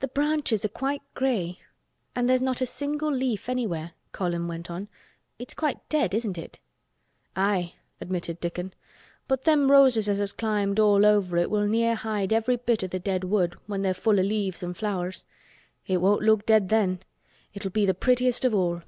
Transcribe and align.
"The 0.00 0.08
branches 0.08 0.66
are 0.66 0.68
quite 0.68 1.00
gray 1.14 1.60
and 2.14 2.28
there's 2.28 2.42
not 2.42 2.60
a 2.60 2.66
single 2.66 3.10
leaf 3.10 3.48
anywhere," 3.48 3.92
Colin 4.12 4.48
went 4.48 4.70
on. 4.70 4.88
"It's 5.38 5.54
quite 5.54 5.88
dead, 5.88 6.12
isn't 6.12 6.36
it?" 6.36 6.60
"Aye," 7.34 7.72
admitted 8.02 8.38
Dickon. 8.38 8.74
"But 9.28 9.44
them 9.44 9.70
roses 9.70 10.10
as 10.10 10.18
has 10.18 10.34
climbed 10.34 10.78
all 10.78 11.06
over 11.06 11.38
it 11.38 11.48
will 11.50 11.66
near 11.66 11.94
hide 11.94 12.34
every 12.34 12.56
bit 12.56 12.84
o' 12.84 12.88
th' 12.88 13.02
dead 13.02 13.24
wood 13.24 13.56
when 13.66 13.80
they're 13.80 13.94
full 13.94 14.20
o' 14.20 14.22
leaves 14.22 14.62
an' 14.62 14.74
flowers. 14.74 15.24
It 15.86 16.02
won't 16.02 16.20
look 16.20 16.44
dead 16.44 16.68
then. 16.68 17.00
It'll 17.54 17.70
be 17.70 17.86
th' 17.90 17.98
prettiest 17.98 18.44
of 18.44 18.54
all." 18.54 18.82